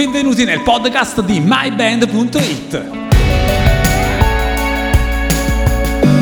Benvenuti 0.00 0.44
nel 0.44 0.62
podcast 0.62 1.20
di 1.20 1.42
myband.it. 1.44 2.90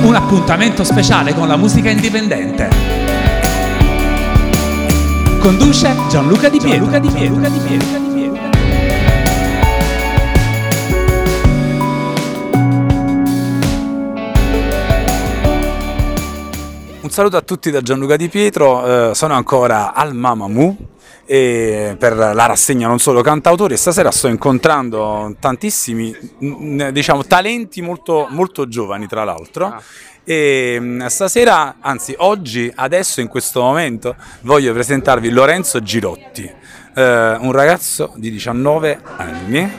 Un 0.03 0.15
appuntamento 0.17 0.83
speciale 0.83 1.33
con 1.33 1.47
la 1.47 1.57
musica 1.57 1.89
indipendente. 1.89 2.69
Conduce 5.39 5.95
Gianluca 6.11 6.49
Di 6.49 6.59
Pietro. 6.59 6.91
Gianluca 6.91 6.99
Di 6.99 7.09
Pietro. 7.09 7.41
Gianluca 7.41 7.49
Di 7.49 7.59
Pietro. 7.69 8.07
Un 17.03 17.11
saluto 17.11 17.37
a 17.37 17.43
tutti 17.43 17.71
da 17.71 17.81
Gianluca 17.81 18.17
Di 18.17 18.29
Pietro, 18.29 19.11
eh, 19.11 19.15
sono 19.15 19.35
ancora 19.35 19.95
al 19.95 20.17
Mamamoo 20.17 20.88
per 21.27 22.17
la 22.17 22.47
rassegna 22.47 22.87
non 22.89 22.99
solo 22.99 23.21
cantautori 23.21 23.75
e 23.75 23.77
stasera 23.77 24.11
sto 24.11 24.29
incontrando 24.29 25.37
tantissimi 25.39 26.17
diciamo, 26.91 27.25
talenti 27.25 27.83
molto, 27.83 28.27
molto 28.31 28.67
giovani 28.67 29.07
tra 29.07 29.25
l'altro 29.25 29.67
Ah. 29.67 29.83
e 30.25 30.79
mh, 30.81 31.07
stasera, 31.07 31.77
anzi 31.81 32.15
oggi, 32.19 32.71
adesso 32.75 33.21
in 33.21 33.29
questo 33.29 33.61
momento 33.61 34.17
voglio 34.43 34.73
presentarvi 34.73 35.29
Lorenzo 35.31 35.83
Girotti, 35.83 36.45
eh, 36.95 37.37
un 37.41 37.53
ragazzo 37.53 38.13
di 38.17 38.31
19 38.31 39.01
anni 39.17 39.71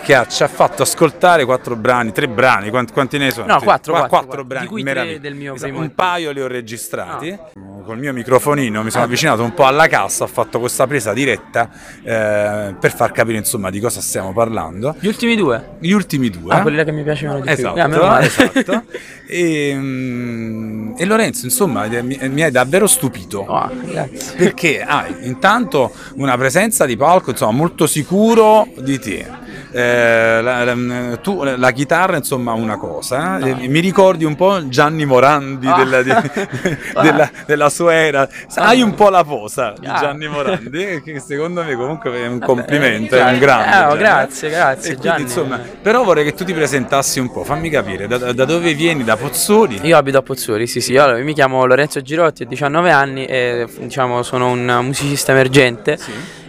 che 0.00 0.14
ha- 0.14 0.26
ci 0.26 0.42
ha 0.42 0.48
fatto 0.48 0.82
ascoltare 0.82 1.44
quattro 1.44 1.76
brani, 1.76 2.12
tre 2.12 2.28
brani, 2.28 2.70
quanti, 2.70 2.92
quanti 2.92 3.18
ne 3.18 3.30
sono? 3.30 3.46
No, 3.46 3.60
quattro, 3.60 3.92
Qua- 3.92 4.06
quattro, 4.06 4.26
quattro 4.26 4.44
brani, 4.44 4.64
Di 4.66 4.70
cui 4.72 4.82
tre 4.82 4.92
meraviglia. 4.92 5.18
del 5.18 5.34
mio 5.34 5.54
Esatto, 5.54 5.70
primo 5.70 5.84
Un 5.84 5.94
paio 5.94 6.30
li 6.32 6.40
ho 6.40 6.46
registrati, 6.46 7.38
col 7.84 7.98
mio 7.98 8.12
microfonino 8.12 8.82
mi 8.82 8.90
sono 8.90 9.04
avvicinato 9.04 9.42
un 9.42 9.54
po' 9.54 9.64
alla 9.64 9.86
cassa, 9.88 10.24
ho 10.24 10.28
fatto 10.28 10.58
questa 10.60 10.86
presa 10.86 11.12
diretta 11.12 11.68
eh, 12.02 12.74
per 12.78 12.94
far 12.94 13.12
capire 13.12 13.38
insomma 13.38 13.70
di 13.70 13.80
cosa 13.80 14.00
stiamo 14.00 14.32
parlando. 14.32 14.94
Gli 14.98 15.06
ultimi 15.06 15.36
due? 15.36 15.76
Gli 15.80 15.92
ultimi 15.92 16.30
due. 16.30 16.54
Ah, 16.54 16.62
quelli 16.62 16.76
là 16.76 16.84
che 16.84 16.92
mi 16.92 17.02
piacevano 17.02 17.38
di 17.40 17.44
più. 17.44 17.52
Esatto, 17.52 17.80
Ah, 17.80 17.86
meno 17.86 18.02
male. 18.06 18.26
esatto. 18.26 18.84
E, 19.32 19.72
mm, 19.76 20.94
e 20.96 21.04
Lorenzo, 21.04 21.44
insomma, 21.44 21.86
mi, 21.86 22.18
mi 22.20 22.42
hai 22.42 22.50
davvero 22.50 22.88
stupito. 22.88 23.46
Ah, 23.46 23.70
grazie. 23.72 24.34
Perché 24.36 24.82
hai 24.82 25.14
intanto 25.28 25.92
una 26.16 26.36
presenza 26.36 26.84
di 26.84 26.96
palco 26.96 27.30
insomma, 27.30 27.52
molto 27.52 27.86
sicuro 27.86 28.66
di 28.78 28.98
te. 28.98 29.24
Eh, 29.72 30.40
la, 30.42 30.64
la- 30.64 31.16
tu, 31.18 31.42
la 31.44 31.70
chitarra 31.70 32.16
insomma 32.16 32.52
una 32.54 32.76
cosa 32.76 33.38
eh? 33.38 33.54
mi 33.68 33.78
ricordi 33.78 34.24
un 34.24 34.34
po' 34.34 34.66
Gianni 34.68 35.04
Morandi 35.04 35.66
Ah. 35.68 35.76
della, 35.76 36.02
di- 36.02 36.10
della- 37.00 37.30
della 37.46 37.68
sua 37.70 37.94
era 37.94 38.28
hai 38.56 38.82
un 38.82 38.94
po' 38.94 39.10
la 39.10 39.22
posa 39.22 39.74
di 39.78 39.86
Ah. 39.86 39.98
Gianni 40.00 40.26
Morandi 40.26 41.00
che 41.04 41.20
secondo 41.20 41.62
me 41.62 41.74
comunque 41.76 42.10
è 42.12 42.26
un 42.26 42.38
Vabbè, 42.38 42.46
complimento 42.46 43.14
è 43.14 43.22
un 43.22 43.38
grande 43.38 43.66
Eh, 43.76 43.78
oh, 43.78 43.88
Gianni. 43.90 43.98
grazie, 43.98 44.50
grazie, 44.50 44.90
E 44.90 44.94
quindi, 44.94 45.02
Gianni. 45.08 45.22
insomma, 45.22 45.60
però 45.80 46.02
vorrei 46.02 46.24
che 46.24 46.34
tu 46.34 46.44
ti 46.44 46.52
presentassi 46.52 47.20
un 47.20 47.30
po' 47.30 47.44
fammi 47.44 47.70
capire 47.70 48.08
da, 48.08 48.32
da 48.32 48.44
dove 48.44 48.74
vieni 48.74 49.04
da 49.04 49.16
Pozzuoli 49.16 49.78
Io 49.82 49.96
abito 49.96 50.18
a 50.18 50.22
Pozzuoli, 50.22 50.66
sì 50.66 50.80
sì, 50.80 50.96
allora, 50.96 51.22
mi 51.22 51.32
chiamo 51.34 51.64
Lorenzo 51.64 52.00
Girotti, 52.02 52.42
ho 52.42 52.46
19 52.46 52.90
anni 52.90 53.24
e 53.26 53.66
diciamo 53.78 54.22
sono 54.24 54.50
un 54.50 54.80
musicista 54.82 55.30
emergente, 55.32 55.96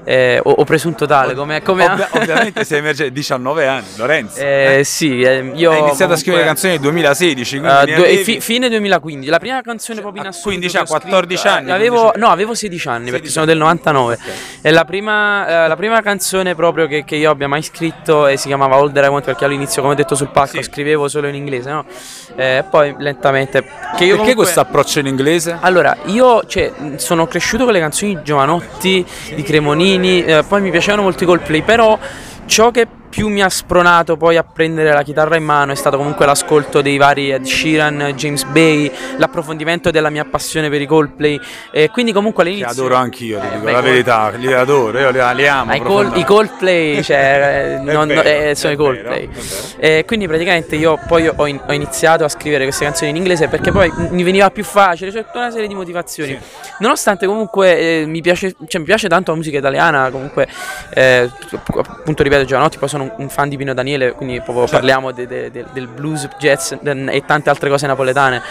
eh, 0.04 0.40
o, 0.44 0.52
o 0.52 0.64
presunto 0.64 1.06
tale, 1.06 1.34
come... 1.36 1.62
come 1.62 1.86
Ovvia- 1.86 2.10
ovviamente 2.14 2.64
sei 2.64 2.80
emergente 2.80 3.12
19 3.14 3.68
anni 3.68 3.86
Lorenzo 3.98 4.40
Eh, 4.40 4.82
sì, 4.84 5.22
eh, 5.22 5.52
io... 5.54 5.72
Hai 5.72 5.80
iniziato 5.80 6.14
a 6.14 6.16
scrivere 6.16 6.44
canzoni 6.44 6.74
nel 6.74 6.82
2016, 6.82 7.60
quindi 7.60 7.78
eh, 7.78 7.86
ne 7.86 7.96
due- 7.96 8.06
avevi- 8.06 8.24
fi- 8.24 8.42
fine 8.42 8.70
2015, 8.70 9.30
la 9.30 9.40
prima 9.40 9.62
canzone 9.62 10.02
proprio 10.02 10.22
in 10.22 10.28
a 10.28 10.32
assoluto 10.32 10.50
15 10.60 10.72
che 10.72 10.78
ho 10.78 10.82
anni, 10.82 10.90
14 10.90 11.38
scritto, 11.38 11.48
eh, 11.56 11.58
anni, 11.60 11.72
avevo, 11.72 12.00
15. 12.02 12.20
no, 12.20 12.28
avevo 12.30 12.54
16 12.54 12.88
anni 12.88 13.12
perché 13.12 13.28
16 13.28 13.32
sono 13.34 13.46
del 13.46 13.58
99. 13.58 14.18
E 14.62 14.72
la 14.72 14.86
prima, 14.86 15.64
eh, 15.66 15.68
la 15.68 15.76
prima 15.76 16.02
canzone 16.02 16.56
proprio 16.56 16.88
che, 16.88 17.04
che 17.04 17.16
io 17.16 17.30
abbia 17.30 17.48
mai 17.48 17.62
scritto 17.62 18.28
eh, 18.28 18.38
si 18.38 18.48
chiamava 18.48 18.76
All 18.76 18.92
That 18.92 19.06
I 19.06 19.08
Want 19.08 19.26
perché 19.26 19.46
all'inizio, 19.46 19.82
come 19.82 19.94
ho 19.94 19.98
detto 19.98 20.16
sul 20.16 20.30
palco, 20.30 20.58
Sì. 20.58 20.64
scrivevo 20.64 21.08
solo 21.08 21.28
in 21.28 21.36
inglese, 21.36 21.70
no? 21.70 21.86
Eh, 22.36 22.64
poi 22.70 22.96
lentamente... 22.98 23.62
Perché 23.62 24.10
comunque- 24.10 24.36
questo 24.36 24.60
approccio 24.60 25.00
in 25.00 25.08
inglese? 25.08 25.58
allora, 25.60 25.96
io 26.06 26.44
cioè, 26.48 26.72
sono 26.96 27.28
cresciuto 27.28 27.64
con 27.66 27.74
le 27.74 27.80
canzoni 27.80 28.20
Giovanotti, 28.24 29.06
di 29.36 29.44
Cremonini, 29.44 29.91
eh, 29.96 30.44
poi 30.48 30.62
mi 30.62 30.72
piacevano 30.72 31.04
molto 31.04 31.24
i 31.24 31.26
Coldplay, 31.26 31.62
però 31.62 31.98
ciò 32.46 32.72
che 32.72 32.88
più 33.12 33.28
mi 33.28 33.42
ha 33.44 33.50
spronato 33.50 34.16
poi 34.16 34.38
a 34.38 34.44
prendere 34.44 34.94
la 34.94 35.04
chitarra 35.04 35.36
in 35.36 35.44
mano 35.44 35.74
è 35.74 35.76
stato 35.76 35.98
comunque 35.98 36.26
l'ascolto 36.26 36.82
dei 36.82 36.96
vari 36.98 37.30
Ed 37.30 37.44
Sheeran, 37.44 38.14
James 38.16 38.46
Bay, 38.46 38.90
l'approfondimento 39.18 39.92
della 39.92 40.10
mia 40.10 40.24
passione 40.24 40.70
per 40.70 40.80
i 40.82 40.86
Coldplay 40.86 41.38
e 41.72 41.90
quindi 41.90 42.14
comunque 42.14 42.44
all'inizio... 42.44 42.70
adoro 42.70 42.96
anch'io, 42.96 43.38
ti 43.42 43.46
Eh, 43.46 43.50
dico 43.52 43.64
beh, 43.66 43.72
la 43.74 43.82
verità, 43.82 44.30
li 44.30 44.54
adoro, 44.54 44.98
io 44.98 45.10
li, 45.12 45.20
li 45.36 45.46
amo. 45.48 45.78
Col- 45.84 46.12
i 46.16 46.24
Coldplay, 46.24 47.04
cioè, 47.04 47.78
eh, 47.86 47.92
non- 47.92 48.08
vero, 48.08 48.22
eh, 48.50 48.56
sono 48.56 48.72
i 48.74 48.78
Coldplay. 48.78 49.28
vero, 49.28 49.40
è 49.40 49.44
vero. 49.44 49.66
E 50.00 50.06
quindi 50.06 50.28
praticamente 50.28 50.78
io 50.78 50.98
poi 51.06 51.28
ho, 51.28 51.48
in- 51.48 51.60
ho 51.68 51.74
iniziato 51.74 52.24
a 52.24 52.30
scrivere 52.30 52.64
queste 52.64 52.86
canzoni 52.86 53.10
in 53.10 53.18
inglese 53.18 53.50
perché 53.50 53.72
poi 53.74 53.92
mi 54.12 54.24
veniva 54.24 54.50
più 54.52 54.64
facile, 54.64 55.12
c'è 55.12 55.26
tutta 55.26 55.40
una 55.40 55.52
serie 55.52 55.68
di 55.68 55.76
motivazioni. 55.76 56.40
Nonostante 56.80 57.26
comunque 57.28 57.78
eh, 57.78 58.06
mi, 58.08 58.22
piace, 58.22 58.56
cioè, 58.68 58.80
mi 58.80 58.88
piace 58.88 59.10
tanto 59.10 59.32
la 59.32 59.38
musica 59.38 59.58
italiana, 59.58 60.10
comunque 60.10 60.48
eh, 60.94 61.30
appunto 61.76 62.24
ripeto 62.24 62.46
Giovanotti, 62.46 62.78
poi 62.78 62.88
sono 62.88 63.01
un, 63.02 63.12
un 63.18 63.30
fan 63.30 63.50
di 63.50 63.58
Pino 63.58 63.74
Daniele, 63.74 64.14
quindi 64.14 64.36
proprio 64.36 64.62
Certo. 64.68 64.76
parliamo 64.78 65.12
de- 65.12 65.28
de- 65.28 65.52
de- 65.52 65.66
del 65.74 65.88
blues, 65.88 66.28
jazz 66.40 66.72
e 66.84 67.24
tante 67.26 67.50
altre 67.50 67.70
cose 67.70 67.88
napoletane. 67.88 68.42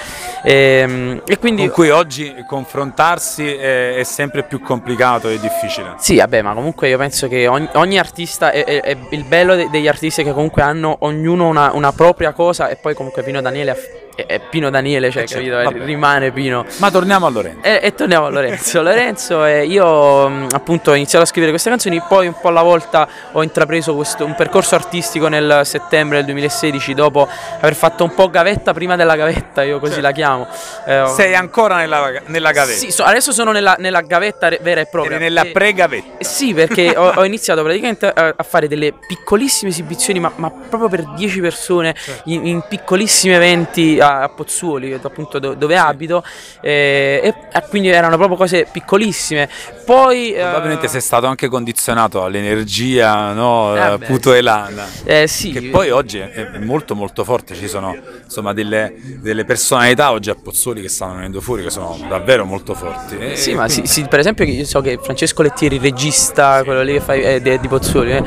Ehm, 0.42 1.22
E, 1.26 1.38
quindi... 1.38 1.62
Con 1.66 1.72
cui 1.72 1.90
oggi 1.90 2.34
confrontarsi 2.46 3.54
è, 3.54 3.94
è 3.96 4.02
sempre 4.04 4.42
più 4.42 4.60
complicato 4.60 5.28
e 5.28 5.38
difficile. 5.38 5.94
Sì, 5.98 6.16
vabbè, 6.16 6.42
ma 6.42 6.54
comunque 6.54 6.88
io 6.88 6.98
penso 6.98 7.28
che 7.28 7.46
ogni, 7.46 7.68
ogni 7.74 7.98
artista 7.98 8.50
è, 8.50 8.64
è- 8.64 8.80
è 8.82 8.96
il 9.10 9.24
bello 9.24 9.54
de- 9.54 9.68
degli 9.70 9.88
artisti 9.88 10.22
che 10.22 10.32
comunque 10.32 10.62
hanno 10.62 10.96
ognuno 11.00 11.46
una, 11.48 11.70
una 11.72 11.92
propria 11.92 12.32
cosa 12.32 12.68
e 12.68 12.76
poi 12.76 12.94
comunque 12.94 13.22
Pino 13.22 13.40
Daniele 13.40 13.72
è, 13.72 13.99
è 14.14 14.40
Pino 14.50 14.70
Daniele, 14.70 15.10
cioè, 15.10 15.22
Eh, 15.22 15.26
certo, 15.26 15.62
capito? 15.62 15.84
rimane 15.84 16.30
Pino. 16.32 16.64
Ma 16.78 16.90
torniamo 16.90 17.26
a 17.26 17.30
Lorenzo. 17.30 17.62
E, 17.62 17.80
e 17.82 17.94
torniamo 17.94 18.26
a 18.26 18.30
Lorenzo. 18.30 18.82
Lorenzo, 18.82 19.44
eh, 19.44 19.64
io 19.66 20.28
mh, 20.28 20.48
appunto 20.52 20.90
ho 20.90 20.94
iniziato 20.94 21.24
a 21.24 21.26
scrivere 21.26 21.50
queste 21.52 21.70
canzoni, 21.70 22.00
poi 22.08 22.26
un 22.26 22.34
po' 22.40 22.48
alla 22.48 22.62
volta 22.62 23.08
ho 23.32 23.42
intrapreso 23.42 23.94
questo, 23.94 24.24
un 24.24 24.34
percorso 24.34 24.74
artistico 24.74 25.28
nel 25.28 25.62
settembre 25.64 26.16
del 26.18 26.26
2016, 26.26 26.94
dopo 26.94 27.28
aver 27.58 27.74
fatto 27.74 28.04
un 28.04 28.14
po' 28.14 28.28
gavetta 28.30 28.72
prima 28.72 28.96
della 28.96 29.16
gavetta, 29.16 29.62
io 29.62 29.78
così 29.78 30.00
la 30.00 30.12
chiamo. 30.12 30.46
Eh, 30.86 31.04
Sei 31.14 31.34
ancora 31.34 31.76
nella, 31.76 32.12
nella 32.26 32.52
gavetta, 32.52 32.78
Sì, 32.78 32.90
so- 32.90 33.04
adesso 33.04 33.32
sono 33.32 33.52
nella, 33.52 33.76
nella 33.78 34.00
gavetta 34.02 34.48
vera 34.60 34.80
e 34.80 34.86
propria. 34.86 35.16
eri 35.16 35.24
nella 35.24 35.42
Eh, 35.42 35.50
pre-gavetta. 35.52 36.18
eh 36.18 36.24
Sì, 36.24 36.54
perché 36.54 36.94
ho, 36.96 37.12
ho 37.14 37.24
iniziato 37.24 37.62
praticamente 37.62 38.06
a, 38.06 38.34
a 38.36 38.42
fare 38.42 38.68
delle 38.68 38.92
piccolissime 39.06 39.70
esibizioni, 39.70 40.18
ma, 40.20 40.32
ma 40.36 40.50
proprio 40.50 40.88
per 40.88 41.08
10 41.14 41.40
persone, 41.40 41.94
in, 42.24 42.46
in 42.46 42.62
piccolissimi 42.68 43.34
eventi 43.34 43.99
a, 44.00 44.28
Pozzuoli, 44.28 44.92
appunto 45.00 45.38
do- 45.38 45.54
dove 45.54 45.76
abito, 45.76 46.22
eh, 46.60 47.20
e, 47.22 47.34
e 47.52 47.62
quindi 47.68 47.88
erano 47.88 48.16
proprio 48.16 48.36
cose 48.36 48.66
piccolissime. 48.70 49.48
Poi... 49.84 50.32
eh, 50.32 50.40
Probabilmente 50.40 50.88
sei 50.88 51.00
stato 51.00 51.26
anche 51.26 51.48
condizionato 51.48 52.22
all'energia 52.22 53.32
no, 53.32 53.74
Eh 53.76 53.92
eh, 53.94 53.98
beh, 53.98 54.06
putoelana. 54.06 54.86
eh, 55.04 55.26
sì, 55.26 55.50
Che 55.52 55.62
poi 55.70 55.90
oggi 55.90 56.18
è 56.18 56.28
è 56.50 56.58
molto 56.58 56.94
molto 56.94 57.24
forte, 57.24 57.54
ci 57.54 57.68
sono 57.68 57.96
insomma 58.24 58.52
delle, 58.52 58.94
delle 59.20 59.44
personalità 59.44 60.10
oggi 60.12 60.30
a 60.30 60.34
Pozzuoli 60.34 60.80
che 60.82 60.88
stanno 60.88 61.14
venendo 61.14 61.40
fuori 61.40 61.62
che 61.62 61.70
sono 61.70 61.98
davvero 62.08 62.44
molto 62.44 62.74
forti. 62.74 63.16
E 63.18 63.36
Sì, 63.36 63.54
ma 63.54 63.66
sì, 63.68 63.74
quindi- 63.80 63.90
sì, 63.90 64.06
per 64.08 64.18
esempio 64.20 64.44
io 64.44 64.64
so 64.64 64.80
che 64.80 64.98
Francesco 65.02 65.42
Lettieri, 65.42 65.76
il 65.76 65.80
regista, 65.82 66.62
quello 66.64 66.82
lì 66.82 66.92
che 66.94 67.00
fa 67.00 67.14
eh, 67.14 67.40
di, 67.42 67.58
di 67.60 67.68
Pozzuoli, 67.68 68.12
eh. 68.12 68.22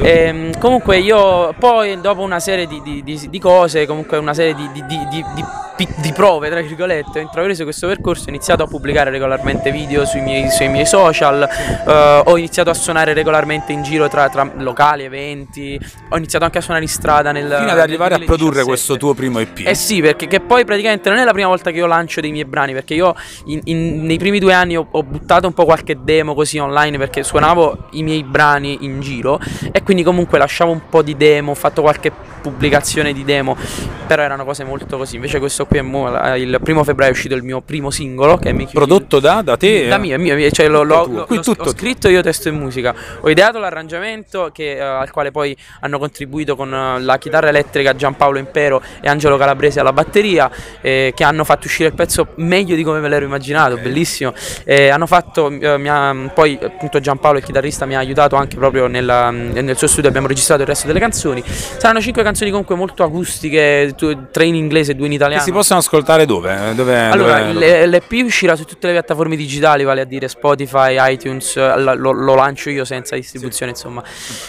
Ehm, 0.00 0.58
comunque 0.58 0.98
io 0.98 1.52
poi 1.58 2.00
dopo 2.00 2.20
una 2.22 2.38
serie 2.40 2.66
di, 2.66 2.80
di- 2.82 3.02
di- 3.02 3.28
di 3.28 3.38
cose, 3.40 3.86
comunque 3.86 4.16
una 4.18 4.34
serie 4.34 4.54
di, 4.54 4.70
di- 5.08 5.24
di- 5.34 5.67
di- 6.00 6.12
prove, 6.12 6.50
tra 6.50 6.60
virgolette, 6.60 7.18
ho 7.18 7.22
intrapreso 7.22 7.64
questo 7.64 7.86
percorso, 7.86 8.24
ho 8.26 8.28
iniziato 8.28 8.62
a 8.62 8.66
pubblicare 8.66 9.10
regolarmente 9.10 9.70
video 9.70 10.04
sui 10.04 10.20
miei, 10.20 10.50
sui 10.50 10.68
miei 10.68 10.86
social, 10.86 11.42
eh, 11.86 12.22
ho 12.24 12.36
iniziato 12.36 12.70
a 12.70 12.74
suonare 12.74 13.12
regolarmente 13.12 13.72
in 13.72 13.82
giro 13.82 14.08
tra, 14.08 14.28
tra 14.28 14.50
locali, 14.56 15.04
eventi, 15.04 15.78
ho 16.10 16.16
iniziato 16.16 16.44
anche 16.44 16.58
a 16.58 16.60
suonare 16.60 16.84
in 16.84 16.90
strada 16.90 17.32
nel... 17.32 17.44
fino 17.58 17.70
ad 17.70 17.78
arrivare 17.78 18.14
a 18.14 18.18
nel 18.18 18.26
produrre 18.26 18.62
2017. 18.62 18.66
questo 18.66 18.96
tuo 18.96 19.14
primo 19.14 19.38
EP. 19.38 19.66
Eh 19.66 19.74
sì, 19.74 20.00
perché 20.00 20.26
che 20.26 20.40
poi 20.40 20.64
praticamente 20.64 21.08
non 21.08 21.18
è 21.18 21.24
la 21.24 21.32
prima 21.32 21.48
volta 21.48 21.70
che 21.70 21.76
io 21.78 21.86
lancio 21.86 22.20
dei 22.20 22.30
miei 22.32 22.44
brani, 22.44 22.72
perché 22.72 22.94
io 22.94 23.14
in- 23.46 23.60
in- 23.64 24.04
nei 24.04 24.18
primi 24.18 24.38
due 24.38 24.52
anni 24.52 24.76
ho, 24.76 24.86
ho 24.90 25.02
buttato 25.02 25.46
un 25.46 25.52
po' 25.52 25.64
qualche 25.64 25.98
demo 26.02 26.34
così 26.34 26.58
online 26.58 26.98
perché 26.98 27.22
suonavo 27.22 27.88
i 27.90 28.02
miei 28.02 28.24
brani 28.24 28.78
in 28.80 29.00
giro 29.00 29.38
e 29.72 29.82
quindi 29.82 30.02
comunque 30.02 30.38
lasciavo 30.38 30.70
un 30.72 30.80
po' 30.88 31.02
di 31.02 31.16
demo, 31.16 31.52
ho 31.52 31.54
fatto 31.54 31.82
qualche 31.82 32.10
pubblicazione 32.40 33.12
di 33.12 33.24
demo, 33.24 33.56
però 34.06 34.22
erano 34.22 34.44
cose 34.44 34.64
molto 34.64 34.96
così. 34.96 35.16
Invece 35.16 35.38
questo 35.38 35.66
la- 35.70 36.36
il 36.36 36.58
primo 36.62 36.82
febbraio 36.84 37.10
è 37.10 37.14
uscito 37.14 37.34
il 37.34 37.42
mio 37.42 37.60
primo 37.60 37.90
singolo 37.90 38.36
che 38.38 38.50
è 38.50 38.52
Mickey 38.52 38.72
Prodotto 38.72 39.20
da, 39.20 39.42
da 39.42 39.56
te? 39.56 39.86
da 39.88 39.98
mio, 39.98 40.14
è 40.14 40.18
mio, 40.18 40.34
mio, 40.34 40.50
cioè 40.50 40.68
lo, 40.68 40.82
lo- 40.82 41.06
lo- 41.06 41.24
Qui 41.26 41.40
tutto 41.40 41.62
ho 41.62 41.68
scritto 41.70 42.08
io 42.08 42.20
testo 42.22 42.48
e 42.48 42.52
musica. 42.52 42.94
Ho 43.20 43.28
ideato 43.30 43.58
l'arrangiamento 43.58 44.50
che, 44.52 44.72
eh, 44.76 44.80
al 44.80 45.10
quale 45.10 45.30
poi 45.30 45.56
hanno 45.80 45.98
contribuito 45.98 46.56
con 46.56 46.72
eh, 46.72 47.00
la 47.00 47.18
chitarra 47.18 47.48
elettrica 47.48 47.94
Giampaolo 47.94 48.38
Impero 48.38 48.82
e 49.00 49.08
Angelo 49.08 49.36
Calabrese 49.36 49.80
alla 49.80 49.92
batteria, 49.92 50.50
eh, 50.80 51.12
che 51.14 51.24
hanno 51.24 51.44
fatto 51.44 51.66
uscire 51.66 51.88
il 51.88 51.94
pezzo 51.94 52.28
meglio 52.36 52.74
di 52.74 52.82
come 52.82 53.00
me 53.00 53.08
l'ero 53.08 53.24
immaginato, 53.24 53.76
bellissimo. 53.76 54.32
Eh, 54.64 54.88
hanno 54.88 55.06
fatto, 55.06 55.50
eh, 55.50 55.78
mi 55.78 55.88
ha- 55.88 56.14
poi 56.34 56.58
appunto 56.62 57.00
Giampaolo, 57.00 57.38
il 57.38 57.44
chitarrista, 57.44 57.84
mi 57.86 57.94
ha 57.94 57.98
aiutato 57.98 58.36
anche 58.36 58.56
proprio 58.56 58.86
nella- 58.86 59.30
nel 59.30 59.76
suo 59.76 59.86
studio, 59.86 60.08
abbiamo 60.08 60.26
registrato 60.26 60.62
il 60.62 60.68
resto 60.68 60.86
delle 60.86 61.00
canzoni. 61.00 61.42
Saranno 61.44 62.00
cinque 62.00 62.22
canzoni 62.22 62.50
comunque 62.50 62.74
molto 62.76 63.02
acustiche, 63.02 63.94
tre 64.30 64.44
in 64.44 64.54
inglese 64.54 64.92
e 64.92 64.94
due 64.94 65.06
in 65.06 65.12
italiano. 65.12 65.42
Possono 65.58 65.80
ascoltare 65.80 66.24
dove? 66.26 66.72
dove 66.74 66.96
Allora, 66.98 67.52
dove- 67.52 67.86
l'EP 67.86 68.12
uscirà 68.24 68.56
su 68.56 68.64
tutte 68.64 68.86
le 68.86 68.92
piattaforme 68.94 69.36
digitali, 69.36 69.84
vale 69.84 70.00
a 70.00 70.04
dire 70.04 70.28
Spotify, 70.28 70.96
iTunes, 71.12 71.56
lo, 71.56 72.10
lo 72.12 72.34
lancio 72.34 72.70
io 72.70 72.84
senza 72.84 73.14
distribuzione, 73.16 73.72
insomma. 73.72 74.02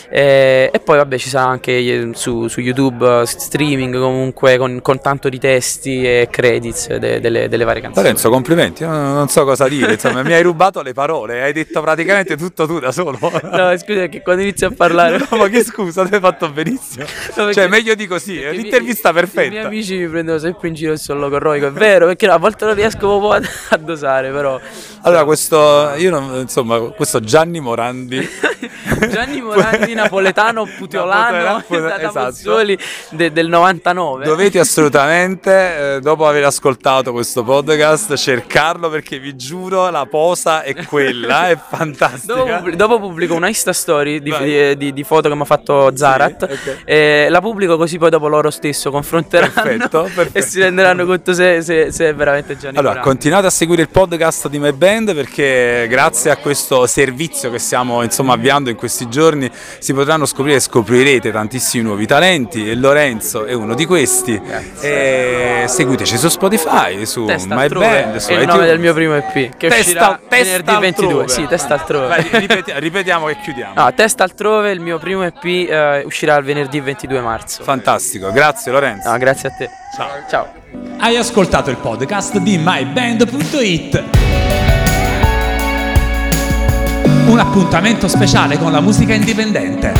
Eh, 0.10 0.70
e 0.74 0.80
poi 0.80 0.98
vabbè 0.98 1.18
ci 1.18 1.30
sarà 1.30 1.50
anche 1.50 1.72
eh, 1.72 2.10
su, 2.14 2.48
su 2.48 2.60
YouTube 2.62 3.22
eh, 3.22 3.26
streaming 3.26 3.98
comunque 4.00 4.58
con, 4.58 4.80
con 4.82 5.00
tanto 5.02 5.30
di 5.30 5.40
testi 5.40 6.04
e 6.04 6.28
credits 6.30 6.96
de- 6.96 7.20
delle, 7.20 7.48
delle 7.50 7.64
varie 7.64 7.82
canzoni. 7.82 8.06
Lorenzo, 8.06 8.30
complimenti, 8.30 8.84
io 8.84 8.90
non 8.90 9.28
so 9.30 9.44
cosa 9.46 9.68
dire, 9.68 9.94
insomma, 9.94 10.24
mi 10.24 10.34
hai 10.34 10.42
rubato 10.44 10.82
le 10.82 10.94
parole, 10.94 11.42
hai 11.42 11.54
detto 11.54 11.82
praticamente 11.82 12.38
tutto 12.38 12.66
tu 12.68 12.80
da 12.80 12.92
solo. 12.92 13.18
No, 13.60 13.76
scusa 13.78 14.08
che 14.08 14.22
quando 14.22 14.42
inizio 14.44 14.68
a 14.68 14.72
parlare... 14.76 15.18
No, 15.18 15.38
ma 15.38 15.48
che 15.50 15.64
scusa, 15.64 16.06
ti 16.06 16.14
hai 16.14 16.20
fatto 16.20 16.50
benissimo. 16.52 17.04
No, 17.04 17.34
perché- 17.46 17.54
Cioè, 17.54 17.68
meglio 17.68 17.96
di 17.96 18.06
così, 18.08 18.40
è 18.42 18.52
l'intervista 18.52 19.12
miei- 19.12 19.24
I 19.24 19.28
miei 19.28 19.50
perfetta. 19.50 19.68
amici 19.68 19.98
mi 19.98 20.08
prendono 20.08 20.38
sempre 20.38 20.68
in 20.70 20.74
giro 20.74 20.96
il 21.00 21.06
sollo 21.06 21.30
corroico, 21.30 21.68
è 21.68 21.72
vero, 21.72 22.08
perché 22.08 22.28
a 22.28 22.38
volte 22.38 22.66
non 22.66 22.76
riesco 22.76 23.16
un 23.16 23.22
po' 23.22 23.32
a, 23.32 23.42
a 23.70 23.78
dosare, 23.78 24.30
però... 24.30 24.60
Allora, 25.02 25.24
questo, 25.24 25.94
io 25.96 26.10
non, 26.12 26.42
insomma, 26.42 26.78
questo 26.92 27.22
Gianni 27.22 27.62
Morandi. 27.62 28.20
Gianni 29.08 29.42
Morandi, 29.42 29.94
napoletano, 29.94 30.66
Napoletano, 30.80 31.64
da 31.70 32.02
esatto. 32.02 32.62
De- 33.12 33.32
del 33.32 33.48
99. 33.48 34.26
Dovete 34.26 34.60
assolutamente, 34.60 35.96
eh, 35.96 36.00
dopo 36.02 36.28
aver 36.28 36.46
ascoltato 36.46 37.12
questo 37.12 37.44
podcast, 37.44 38.16
cercarlo 38.16 38.90
perché 38.90 39.20
vi 39.20 39.36
giuro 39.36 39.90
la 39.90 40.06
posa 40.10 40.64
è 40.64 40.76
quella, 40.86 41.50
è 41.50 41.58
fantastica. 41.58 42.34
Dopo, 42.34 42.54
pubblico, 42.56 42.76
dopo 42.78 43.00
pubblico 43.00 43.34
una 43.36 43.48
Insta 43.48 43.74
story 43.74 44.22
di, 44.22 44.34
di- 44.42 44.78
di- 44.78 44.94
di 44.94 45.04
foto 45.04 45.30
che 45.30 45.36
mi 45.36 45.42
ha 45.42 45.46
fatto 45.46 45.96
Zarat. 45.96 46.44
ok. 46.44 46.82
e 46.86 47.28
la 47.30 47.42
pubblico 47.42 47.78
così 47.78 47.98
poi 47.98 48.10
dopo 48.10 48.28
loro 48.28 48.50
stesso 48.50 48.92
confronteranno 48.92 49.52
Perfetto, 49.54 50.02
perfetto. 50.14 50.38
e 50.38 50.42
si 50.42 50.60
renderanno 50.60 51.06
conto 51.06 51.34
se, 51.34 51.62
se- 51.62 51.92
se 51.92 52.10
è 52.10 52.16
veramente 52.16 52.58
Gianni 52.58 52.78
Allora, 52.78 52.96
Morandi. 52.96 53.08
continuate 53.10 53.48
a 53.48 53.50
seguire 53.50 53.82
il 53.84 53.90
podcast 53.90 54.48
di 54.48 54.60
My 54.60 54.72
Band 54.72 55.14
perché 55.16 55.88
grazie 55.90 56.32
a 56.32 56.38
questo 56.38 56.86
servizio 56.88 57.50
che 57.52 57.60
stiamo 57.60 58.04
insomma 58.04 58.34
avviando 58.34 58.70
in 58.70 58.76
questi 58.90 59.08
giorni 59.08 59.50
si 59.78 59.94
potranno 59.94 60.26
scoprire 60.26 60.58
e 60.58 60.60
scoprirete 60.60 61.32
tantissimi 61.32 61.84
nuovi 61.84 62.08
talenti 62.08 62.68
e 62.70 62.76
Lorenzo 62.76 63.46
è 63.46 63.54
uno 63.54 63.76
di 63.76 63.86
questi. 63.86 64.42
E 64.82 65.66
seguiteci 65.68 66.18
su 66.18 66.28
Spotify, 66.28 67.06
su 67.06 67.26
Testa 67.26 67.56
My 67.56 67.62
altrove 67.64 67.86
Band, 68.04 68.16
su 68.18 68.32
è 68.32 68.40
il 68.40 68.48
nome 68.48 68.66
del 68.66 68.80
mio 68.80 68.94
primo 68.94 69.16
EP 69.16 69.32
che 69.56 69.68
Testa- 69.68 69.78
uscirà 69.80 70.20
testa 70.28 70.44
venerdì 70.44 70.76
22. 70.80 71.06
altrove. 71.08 71.28
Sì, 71.30 71.48
testa 71.48 71.74
altrove. 71.76 72.08
Vai, 72.08 72.28
ripeti- 72.32 72.74
ripetiamo 72.76 73.26
che 73.28 73.38
chiudiamo. 73.44 73.74
No, 73.76 73.94
testa 73.94 74.24
altrove, 74.24 74.72
il 74.72 74.80
mio 74.80 74.98
primo 74.98 75.24
EP 75.24 75.44
eh, 75.44 76.02
uscirà 76.06 76.36
il 76.38 76.44
venerdì 76.44 76.80
22 76.80 77.22
marzo. 77.22 77.64
Fantastico, 77.64 78.32
grazie 78.32 78.72
Lorenzo. 78.72 79.12
No, 79.12 79.18
grazie 79.20 79.50
a 79.50 79.52
te. 79.52 79.70
Ciao. 79.96 80.10
Ciao. 80.28 80.52
Hai 80.98 81.16
ascoltato 81.16 81.70
il 81.70 81.78
podcast 81.78 82.38
di 82.40 82.58
myband.it. 82.58 84.69
Un 87.40 87.46
appuntamento 87.46 88.10
speciale 88.10 88.58
con 88.58 88.70
la 88.74 88.82
musica 88.82 89.14
indipendente. 89.14 89.94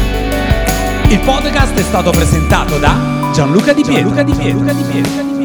Il 1.08 1.22
podcast 1.22 1.74
è 1.74 1.84
stato 1.84 2.12
presentato 2.12 2.78
da 2.80 3.32
Gianluca 3.34 3.72
Di 3.72 3.82
Pietro. 3.82 4.14
Gianluca 4.14 4.24
Di 4.74 4.84
Pietro. 4.84 5.39